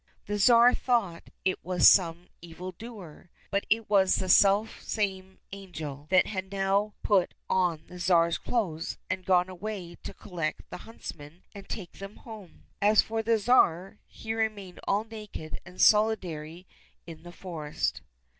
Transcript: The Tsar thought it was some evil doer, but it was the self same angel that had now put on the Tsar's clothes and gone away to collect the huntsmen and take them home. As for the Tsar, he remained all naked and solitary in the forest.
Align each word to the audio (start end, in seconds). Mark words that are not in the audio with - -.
The 0.25 0.39
Tsar 0.39 0.73
thought 0.73 1.29
it 1.45 1.63
was 1.63 1.87
some 1.87 2.27
evil 2.41 2.71
doer, 2.71 3.29
but 3.51 3.67
it 3.69 3.87
was 3.87 4.15
the 4.15 4.29
self 4.29 4.81
same 4.81 5.37
angel 5.51 6.07
that 6.09 6.25
had 6.25 6.51
now 6.51 6.95
put 7.03 7.35
on 7.47 7.83
the 7.85 7.99
Tsar's 7.99 8.39
clothes 8.39 8.97
and 9.11 9.23
gone 9.23 9.47
away 9.47 9.93
to 10.01 10.13
collect 10.15 10.67
the 10.71 10.77
huntsmen 10.89 11.43
and 11.53 11.69
take 11.69 11.99
them 11.99 12.15
home. 12.15 12.63
As 12.81 13.03
for 13.03 13.21
the 13.21 13.37
Tsar, 13.37 13.99
he 14.07 14.33
remained 14.33 14.79
all 14.87 15.03
naked 15.03 15.59
and 15.67 15.79
solitary 15.79 16.65
in 17.05 17.21
the 17.21 17.31
forest. 17.31 18.01